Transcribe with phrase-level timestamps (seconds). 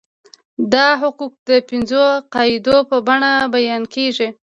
[0.73, 2.03] دا حقوق د پنځو
[2.33, 4.29] قاعدو په بڼه بیان کیږي.